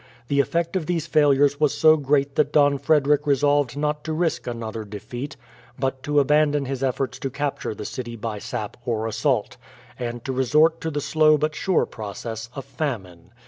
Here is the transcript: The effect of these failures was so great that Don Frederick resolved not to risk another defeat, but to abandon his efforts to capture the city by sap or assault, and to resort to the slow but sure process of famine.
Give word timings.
The 0.29 0.39
effect 0.39 0.75
of 0.75 0.87
these 0.87 1.05
failures 1.05 1.59
was 1.59 1.77
so 1.77 1.95
great 1.95 2.33
that 2.33 2.51
Don 2.51 2.79
Frederick 2.79 3.27
resolved 3.27 3.77
not 3.77 4.03
to 4.05 4.13
risk 4.13 4.47
another 4.47 4.83
defeat, 4.83 5.37
but 5.77 6.01
to 6.01 6.19
abandon 6.19 6.65
his 6.65 6.81
efforts 6.81 7.19
to 7.19 7.29
capture 7.29 7.75
the 7.75 7.85
city 7.85 8.15
by 8.15 8.39
sap 8.39 8.77
or 8.83 9.05
assault, 9.05 9.57
and 9.99 10.25
to 10.25 10.33
resort 10.33 10.81
to 10.81 10.89
the 10.89 11.01
slow 11.01 11.37
but 11.37 11.53
sure 11.53 11.85
process 11.85 12.49
of 12.55 12.65
famine. 12.65 13.29